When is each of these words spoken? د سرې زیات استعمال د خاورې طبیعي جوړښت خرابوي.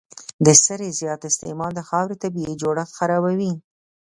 د 0.45 0.47
سرې 0.63 0.89
زیات 0.99 1.21
استعمال 1.29 1.71
د 1.75 1.81
خاورې 1.89 2.15
طبیعي 2.23 2.53
جوړښت 2.61 2.93
خرابوي. 2.99 3.53